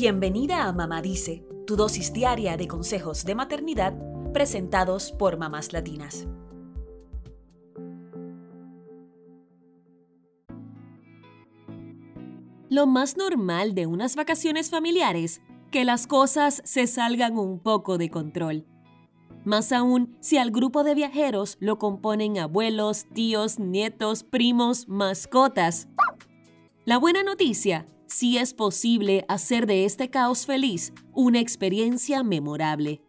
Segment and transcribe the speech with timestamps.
[0.00, 3.94] Bienvenida a Mamá Dice, tu dosis diaria de consejos de maternidad
[4.32, 6.28] presentados por mamás latinas.
[12.68, 15.42] Lo más normal de unas vacaciones familiares,
[15.72, 18.66] que las cosas se salgan un poco de control.
[19.44, 25.88] Más aún si al grupo de viajeros lo componen abuelos, tíos, nietos, primos, mascotas.
[26.84, 33.00] La buena noticia, sí es posible hacer de este caos feliz una experiencia memorable.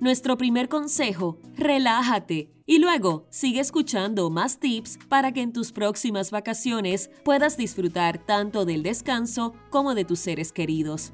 [0.00, 6.30] Nuestro primer consejo, relájate y luego sigue escuchando más tips para que en tus próximas
[6.30, 11.12] vacaciones puedas disfrutar tanto del descanso como de tus seres queridos.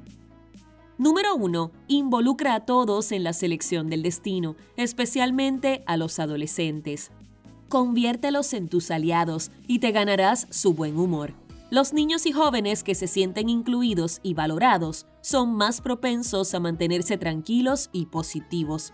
[0.97, 1.71] Número 1.
[1.89, 7.11] Involucra a todos en la selección del destino, especialmente a los adolescentes.
[7.69, 11.46] Conviértelos en tus aliados y te ganarás su buen humor.
[11.69, 17.17] Los niños y jóvenes que se sienten incluidos y valorados son más propensos a mantenerse
[17.17, 18.93] tranquilos y positivos.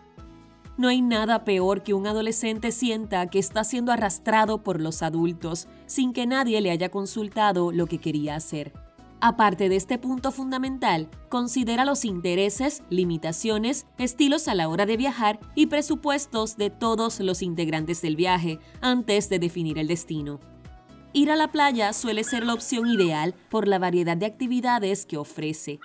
[0.76, 5.68] No hay nada peor que un adolescente sienta que está siendo arrastrado por los adultos
[5.86, 8.74] sin que nadie le haya consultado lo que quería hacer.
[9.22, 15.40] Aparte de este punto fundamental, considera los intereses, limitaciones, estilos a la hora de viajar
[15.54, 20.40] y presupuestos de todos los integrantes del viaje antes de definir el destino.
[21.16, 25.18] Ir a la playa suele ser la opción ideal por la variedad de actividades que
[25.18, 25.80] ofrece.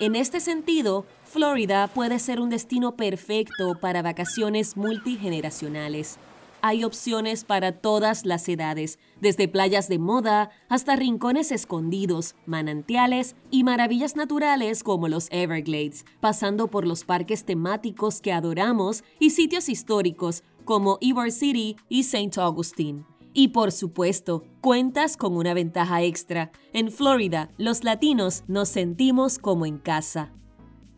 [0.00, 6.16] En este sentido, Florida puede ser un destino perfecto para vacaciones multigeneracionales.
[6.62, 13.64] Hay opciones para todas las edades, desde playas de moda hasta rincones escondidos, manantiales y
[13.64, 20.42] maravillas naturales como los Everglades, pasando por los parques temáticos que adoramos y sitios históricos
[20.64, 22.40] como Ybor City y St.
[22.40, 23.04] Augustine.
[23.36, 26.52] Y por supuesto, cuentas con una ventaja extra.
[26.72, 30.30] En Florida, los latinos nos sentimos como en casa.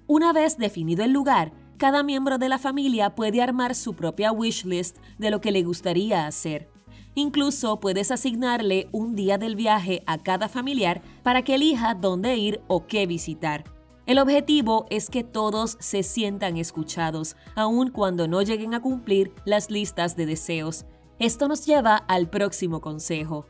[0.06, 4.66] Una vez definido el lugar, cada miembro de la familia puede armar su propia wish
[4.66, 6.68] list de lo que le gustaría hacer.
[7.14, 12.60] Incluso puedes asignarle un día del viaje a cada familiar para que elija dónde ir
[12.66, 13.64] o qué visitar.
[14.04, 19.70] El objetivo es que todos se sientan escuchados, aun cuando no lleguen a cumplir las
[19.70, 20.84] listas de deseos.
[21.18, 23.46] Esto nos lleva al próximo consejo.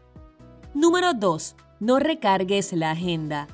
[0.72, 1.56] Número 2.
[1.81, 3.49] No recargues la agenda.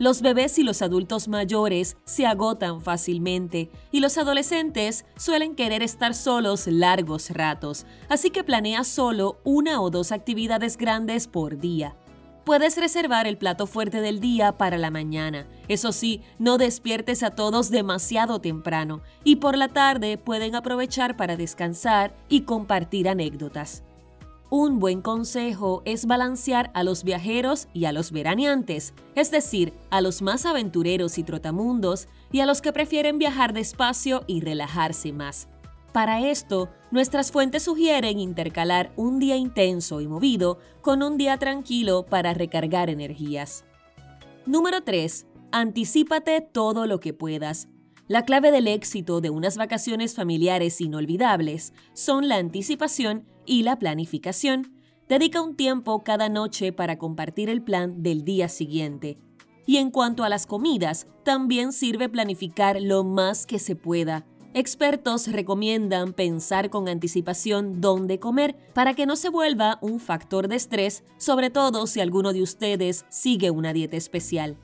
[0.00, 6.14] Los bebés y los adultos mayores se agotan fácilmente y los adolescentes suelen querer estar
[6.14, 11.94] solos largos ratos, así que planea solo una o dos actividades grandes por día.
[12.44, 15.46] Puedes reservar el plato fuerte del día para la mañana.
[15.68, 21.36] Eso sí, no despiertes a todos demasiado temprano y por la tarde pueden aprovechar para
[21.36, 23.84] descansar y compartir anécdotas.
[24.50, 30.00] Un buen consejo es balancear a los viajeros y a los veraneantes, es decir, a
[30.00, 35.48] los más aventureros y trotamundos y a los que prefieren viajar despacio y relajarse más.
[35.92, 42.06] Para esto, nuestras fuentes sugieren intercalar un día intenso y movido con un día tranquilo
[42.06, 43.66] para recargar energías.
[44.46, 45.26] Número 3.
[45.52, 47.68] Anticípate todo lo que puedas.
[48.08, 54.72] La clave del éxito de unas vacaciones familiares inolvidables son la anticipación y la planificación.
[55.10, 59.18] Dedica un tiempo cada noche para compartir el plan del día siguiente.
[59.66, 65.28] Y en cuanto a las comidas, también sirve planificar lo más que se pueda Expertos
[65.28, 71.04] recomiendan pensar con anticipación dónde comer para que no se vuelva un factor de estrés,
[71.16, 74.58] sobre todo si alguno de ustedes sigue una dieta especial.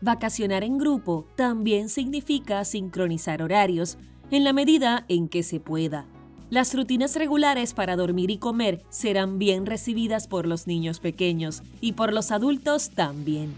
[0.00, 3.98] Vacacionar en grupo también significa sincronizar horarios
[4.30, 6.06] en la medida en que se pueda.
[6.48, 11.92] Las rutinas regulares para dormir y comer serán bien recibidas por los niños pequeños y
[11.92, 13.52] por los adultos también.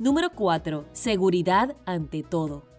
[0.00, 0.84] Número 4.
[0.92, 2.75] Seguridad ante todo.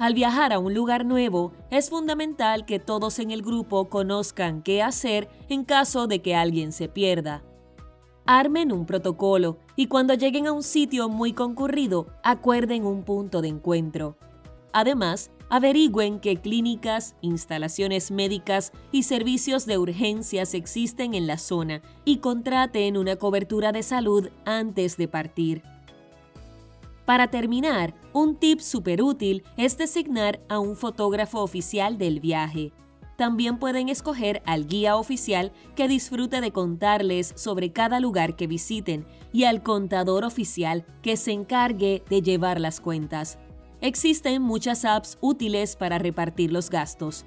[0.00, 4.82] Al viajar a un lugar nuevo, es fundamental que todos en el grupo conozcan qué
[4.82, 7.44] hacer en caso de que alguien se pierda.
[8.24, 13.48] Armen un protocolo y cuando lleguen a un sitio muy concurrido, acuerden un punto de
[13.48, 14.16] encuentro.
[14.72, 22.20] Además, averigüen qué clínicas, instalaciones médicas y servicios de urgencias existen en la zona y
[22.20, 25.62] contraten una cobertura de salud antes de partir.
[27.10, 32.72] Para terminar, un tip súper útil es designar a un fotógrafo oficial del viaje.
[33.16, 39.08] También pueden escoger al guía oficial que disfrute de contarles sobre cada lugar que visiten
[39.32, 43.40] y al contador oficial que se encargue de llevar las cuentas.
[43.80, 47.26] Existen muchas apps útiles para repartir los gastos.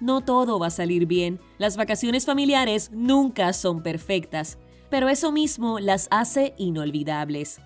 [0.00, 4.56] No todo va a salir bien, las vacaciones familiares nunca son perfectas,
[4.88, 7.60] pero eso mismo las hace inolvidables.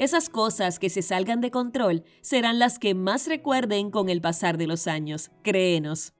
[0.00, 4.56] Esas cosas que se salgan de control serán las que más recuerden con el pasar
[4.56, 6.14] de los años, créenos.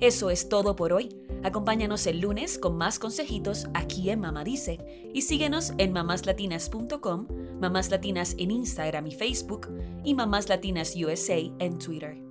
[0.00, 1.16] Eso es todo por hoy.
[1.44, 7.28] Acompáñanos el lunes con más consejitos aquí en Mamá Dice y síguenos en mamáslatinas.com,
[7.60, 9.68] Mamás Latinas en Instagram y Facebook
[10.02, 12.25] y Mamás Latinas USA en Twitter.